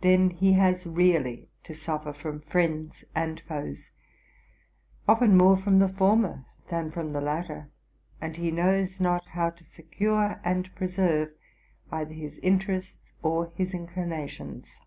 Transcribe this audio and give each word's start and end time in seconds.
Then 0.00 0.30
he 0.30 0.54
has 0.54 0.86
really 0.86 1.50
to 1.64 1.74
suffer 1.74 2.14
from 2.14 2.40
friends 2.40 3.04
and 3.14 3.38
foes, 3.38 3.90
often 5.06 5.36
more 5.36 5.58
from 5.58 5.78
the 5.78 5.90
former 5.90 6.46
than 6.70 6.90
from 6.90 7.10
the 7.10 7.20
latter; 7.20 7.70
and 8.18 8.34
he 8.34 8.50
knows 8.50 8.98
not 8.98 9.26
how 9.26 9.50
to 9.50 9.62
secure 9.62 10.40
and 10.42 10.74
preserve 10.74 11.34
either 11.90 12.14
his 12.14 12.38
inter 12.38 12.76
ests 12.78 13.12
or 13.22 13.52
his 13.54 13.74
inclinations. 13.74 14.80